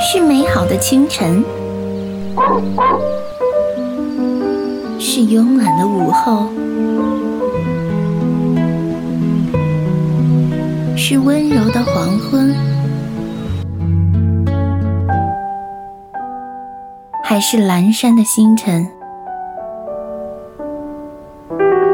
[0.00, 1.44] 是美好的清晨，
[4.98, 6.48] 是慵懒的午后，
[10.96, 12.54] 是温柔的黄昏，
[17.22, 18.88] 还是阑珊的星辰？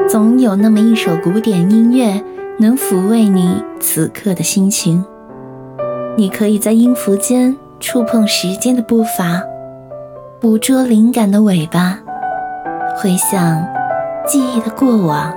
[0.09, 2.23] 总有那么一首古典音乐，
[2.57, 5.05] 能抚慰你此刻的心情。
[6.17, 9.43] 你可以在音符间触碰时间的步伐，
[10.41, 11.99] 捕捉灵感的尾巴，
[12.97, 13.67] 回想
[14.27, 15.37] 记忆的过往，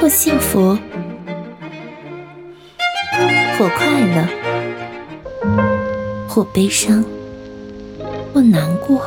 [0.00, 0.78] 或幸福，
[3.58, 4.26] 或快乐，
[6.26, 7.04] 或悲伤，
[8.32, 8.98] 或难过，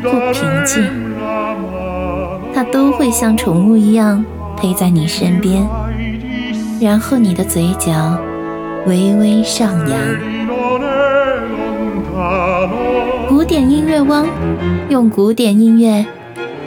[0.00, 0.82] 不平静，
[2.54, 4.24] 它都会像宠物一样
[4.56, 5.66] 陪在你身边，
[6.80, 8.18] 然后你的嘴角
[8.86, 9.98] 微微上扬。
[13.28, 14.26] 古典音乐汪，
[14.88, 16.06] 用古典音乐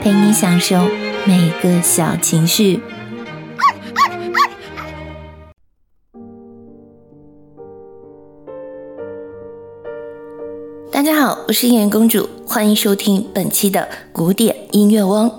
[0.02, 0.76] 陪你享受
[1.24, 2.80] 每个小情绪。
[10.96, 15.30] 大家好，我是颜公主，欢迎收听本期的古典音乐汪。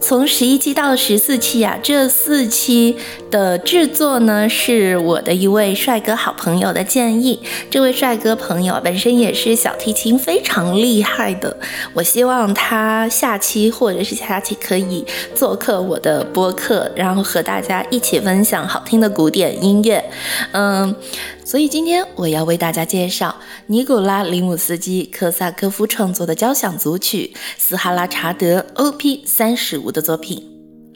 [0.00, 2.96] 从十一期到十四期呀，这四期
[3.30, 7.38] 的制作呢，是我的一位帅哥好朋友的建议。
[7.70, 11.56] 这位帅哥朋友本身也是小提琴非常厉害的，
[11.94, 20.04] 我希望他下期或者是下期可以做客我的播客，然后和大家一起分享好听的古典音乐。
[20.50, 20.92] 嗯。
[21.48, 23.34] 所以今天我要为大家介绍
[23.68, 29.22] 尼古拉·里姆斯基·科萨科夫创作的交响组曲《斯哈拉查德》Op.
[29.24, 30.46] 三十五的作品。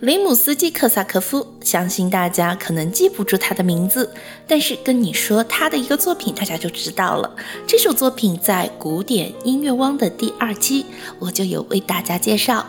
[0.01, 4.13] 里姆斯基·克萨科夫，相信大家可能记不住他的名字，
[4.47, 7.35] 但是跟你说他的一个作品，大家就知道了。
[7.67, 10.85] 这首作品在古典音乐汪的第二期，
[11.19, 12.67] 我就有为大家介绍。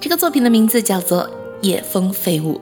[0.00, 1.24] 这个作品的名字叫做
[1.62, 2.60] 《夜风飞舞》。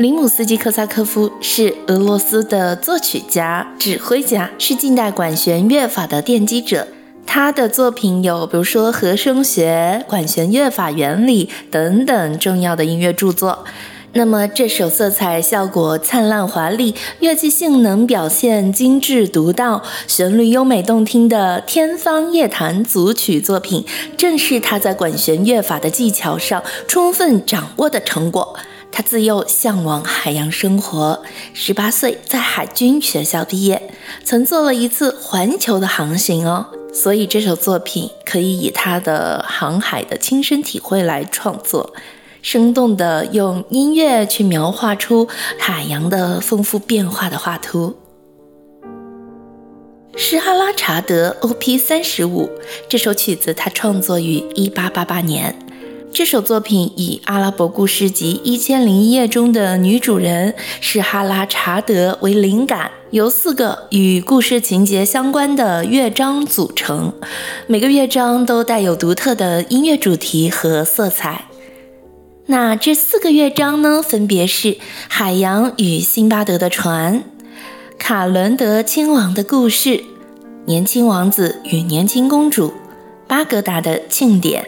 [0.00, 6.88] 林姆斯基科萨科夫是俄罗斯的作曲家、指挥家，是近代管弦乐法的奠基者。
[7.26, 13.66] 他的作品有，比如说和声学、管弦乐法原理等等重要的音乐著作。
[14.14, 23.84] 那么这首色彩效果灿烂华丽、乐器性能表现精致独到、旋律优美动听的《天方夜谭》组曲作品，
[24.16, 28.56] 正是他在管弦乐法的技巧上充分掌握的成果。
[28.92, 31.22] 他自幼向往海洋生活，
[31.54, 33.90] 十八岁在海军学校毕业，
[34.24, 36.66] 曾做了一次环球的航行哦。
[36.92, 41.94] 所以这首作品可以以他的航海的亲身体会来创作，
[42.42, 47.96] 生动的用音乐去描画出海洋的丰富变化的画图。
[50.16, 51.78] 施哈拉查德 Op.
[51.78, 52.50] 三十五
[52.88, 55.56] 这首曲子，他创作于一八八八年。
[56.12, 67.12] 这首作品以阿拉伯故事集《一千零一夜》中的女主人是哈拉查德为灵感，由四个与故事情节相关的乐章组成，
[67.68, 71.44] 每个乐章都带有独特的音乐主题和色彩。
[72.46, 74.72] 那这四个乐章呢，分别是
[75.08, 77.14] 《海洋与辛巴德的船》、
[77.98, 79.90] 《卡伦德亲王的故事》、
[80.66, 82.68] 《年轻王子与年轻公主》、
[83.28, 84.64] 《巴格达的庆典》。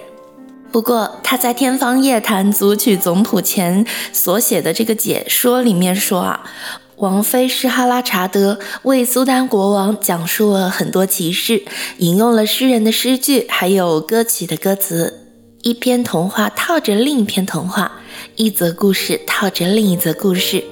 [0.73, 6.45] 不过，他在《天方夜谭》组曲总谱前所写的这个解说里面说啊，
[6.97, 11.63] 王妃施哈拉查德为苏丹国王讲述了很多奇事，
[11.99, 15.29] 引用了诗人的诗句，还有歌曲的歌词，
[15.61, 18.01] 一篇童话套着另一篇童话，
[18.37, 20.65] 一则故事套着另一则故事。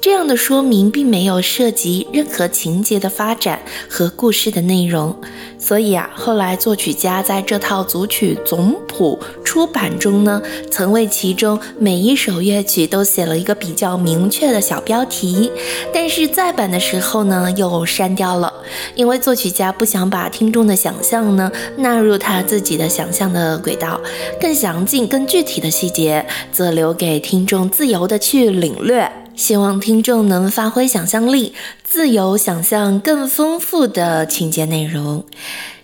[0.00, 5.16] 这样的说明并没有涉及任何情节的发展和故事的内容，
[5.58, 15.50] 所以啊，后来作曲家在这套组曲总谱出版中呢，曾为其中每一首乐曲都写了一个比较明确的小标题，
[15.90, 18.52] 但是再版的时候呢，又删掉了，
[18.94, 23.98] 因为作曲家不想把听众的想象呢纳入他自己的想象的轨道，
[24.38, 29.10] 更详尽、更具体的细节则留给听众自由的去领略。
[29.36, 31.52] 希望听众能发挥想象力，
[31.82, 35.24] 自由想象更丰富的情节内容。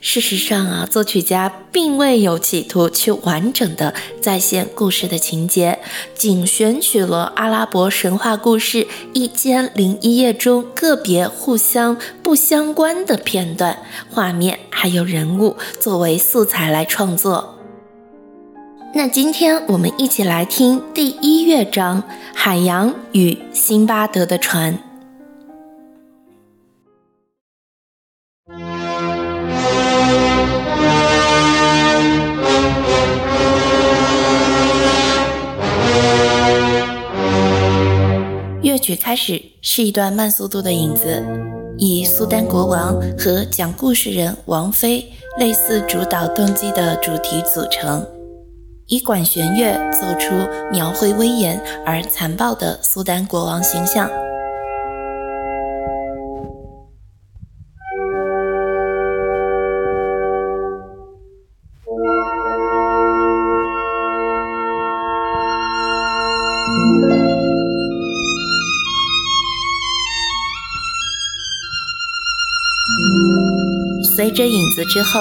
[0.00, 3.93] 事实上啊，作曲家并未有企图去完整的
[4.23, 5.79] 再现故事的情节，
[6.14, 17.59] 仅选取了阿拉伯神话故事一千零一夜中个别互相不相关的片段、画面还有人物作为素材来创作。
[18.92, 22.02] 那今天我们一起来听第一乐章
[22.34, 24.75] 《海洋与辛巴德的船》。
[38.60, 41.25] 乐曲开始是一段慢速度的影子，
[41.78, 45.06] 以苏丹国王和讲故事人王妃
[45.38, 48.04] 类似主导动机的主题组成。
[48.90, 54.10] 以管弦乐奏出描绘威严而残暴的苏丹国王形象。
[74.16, 75.20] 随着影子之后。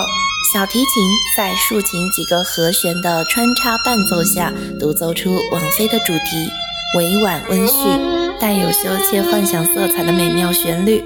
[0.51, 1.03] 小提琴
[1.37, 6.49] 在竖琴几个和弦的穿插伴奏下，独奏出王菲的主题，
[6.97, 11.05] 委婉温煦，带有羞怯幻想色彩的美妙旋律，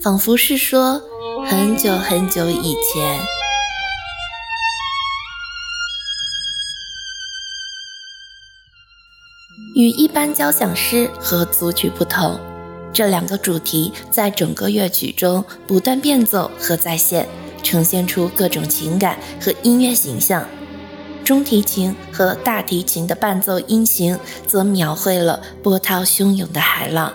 [0.00, 1.02] 仿佛是说
[1.44, 3.20] 很久很久以前。
[9.74, 12.38] 与一般交响诗和组曲不同，
[12.92, 17.28] 这两个主题在整个乐曲中不断变奏和再现。
[17.64, 20.46] 呈现出各种情感和音乐形象，
[21.24, 24.16] 中提琴和大提琴的伴奏音型
[24.46, 27.12] 则描绘了波涛汹涌的海浪。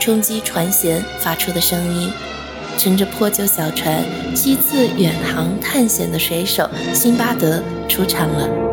[0.00, 2.10] 冲击船舷发出的声音，
[2.78, 4.02] 乘着破旧小船
[4.34, 8.71] 七次远航探险的水手辛巴德出场了。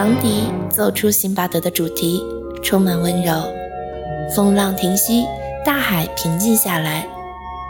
[0.00, 2.24] 长笛奏出辛巴德的主题，
[2.62, 3.34] 充满温柔。
[4.34, 5.26] 风浪停息，
[5.62, 7.06] 大海平静下来。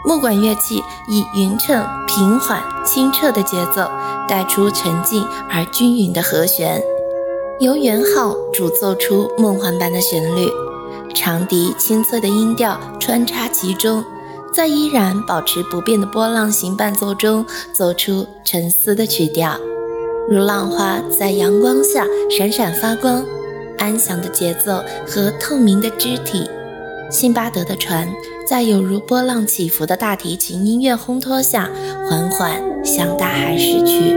[0.07, 3.91] 木管乐器以匀称、平缓、清澈的节奏，
[4.29, 6.81] 带出沉静而均匀的和弦。
[7.59, 10.49] 由圆号主奏出梦幻般的旋律，
[11.13, 14.01] 长笛清脆的音调穿插其中，
[14.53, 19.59] 在依然保持不变的波浪形伴奏中，奏出沉思的曲调。
[20.29, 23.25] 如浪花在阳光下闪闪发光，
[23.77, 26.49] 安详的节奏和透明的肢体。
[27.09, 28.07] 辛巴德的船
[28.47, 31.69] 在有如波浪起伏的大提琴音乐烘托下，
[32.09, 34.15] 缓缓向大海驶去。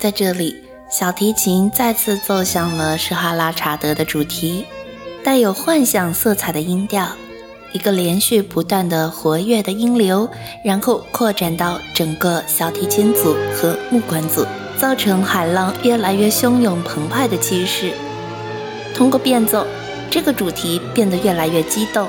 [0.00, 0.67] 在这里。
[0.90, 4.64] 小提琴再次奏响了施哈拉查德的主题，
[5.22, 7.06] 带有幻想色彩的音调，
[7.74, 10.30] 一个连续不断的活跃的音流，
[10.64, 14.46] 然后扩展到整个小提琴组和木管组，
[14.78, 17.92] 造成海浪越来越汹涌澎湃的气势。
[18.94, 19.66] 通过变奏，
[20.10, 22.08] 这个主题变得越来越激动，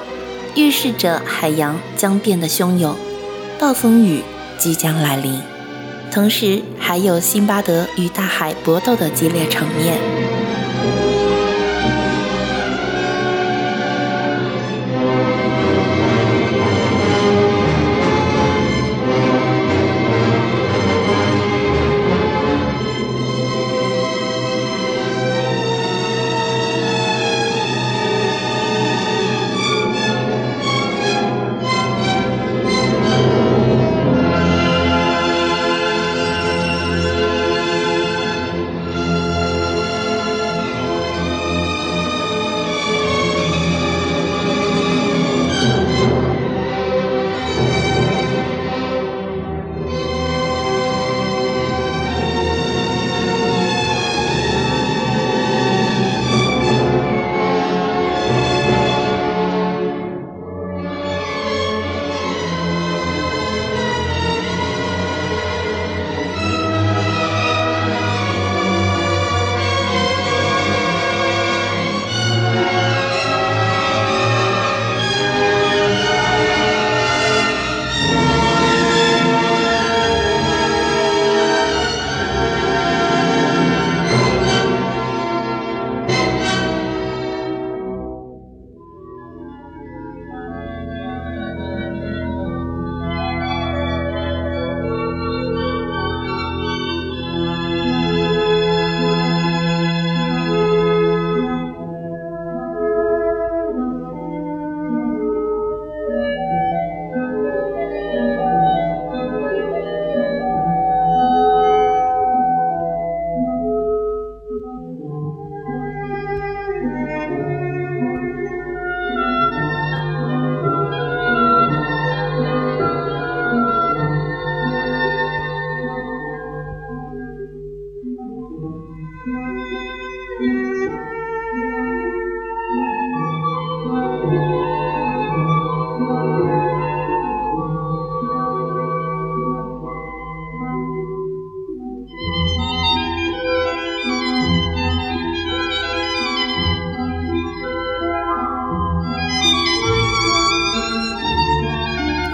[0.56, 2.96] 预示着海洋将变得汹涌，
[3.60, 4.24] 暴风雨
[4.58, 5.38] 即将来临。
[6.12, 10.29] 同时还有辛巴德与大海搏斗的激烈场面。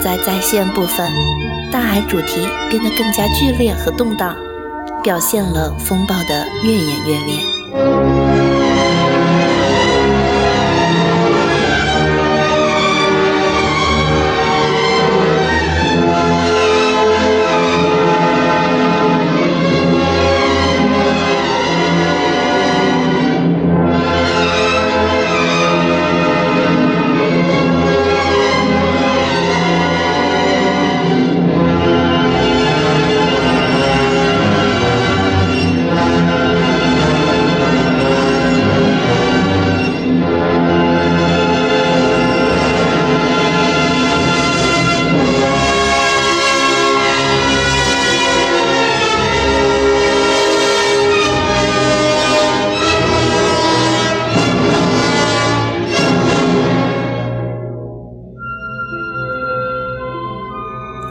[0.06, 1.12] 在再现部分，
[1.72, 4.36] 大海主题变得更加剧烈和动荡，
[5.02, 7.55] 表现了风暴的越演越烈。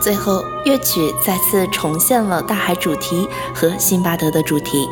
[0.05, 4.87] 最后，乐曲再次重现了大海主题和辛巴德的主题，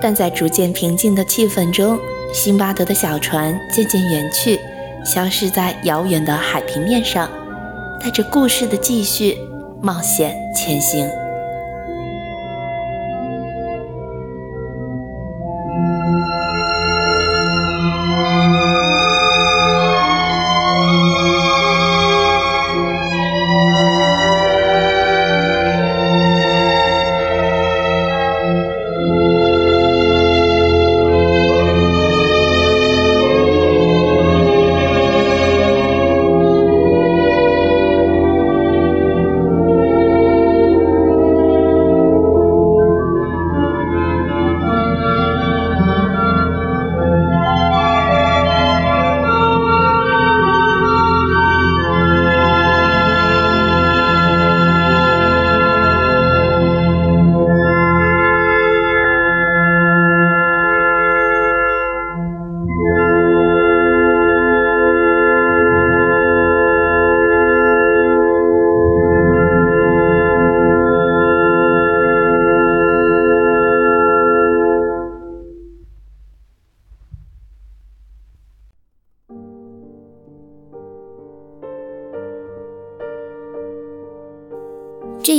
[0.00, 1.98] 但在逐渐平静的气氛中，
[2.32, 4.58] 辛巴德的小船渐渐远去，
[5.04, 7.28] 消失在遥远的海平面上，
[8.02, 9.36] 带着故事的继续
[9.82, 11.06] 冒险前行。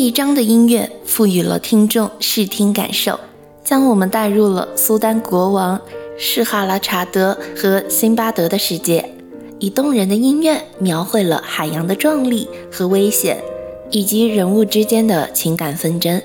[0.07, 3.19] 一章的音乐赋予了听众视听感受，
[3.61, 5.81] 将我们带入了苏丹国王
[6.17, 9.13] 施哈拉查德和辛巴德的世界，
[9.59, 13.43] 以动人的音乐描绘了海洋的壮丽和危险，
[13.91, 16.21] 以及人物之间的情感纷争。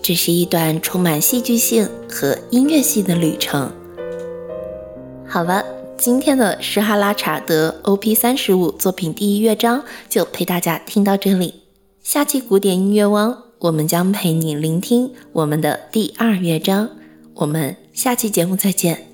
[0.00, 3.70] 这是一段充满戏剧性和音乐性的旅程。
[5.28, 5.62] 好了，
[5.98, 11.59] 今天的施哈拉查德 OP 三十五作品第一乐章就陪大家听到这里。
[12.02, 16.88] 下期古典音乐王，我们将陪你聆听我们的第二乐章。
[17.34, 19.09] 我们下期节目再见。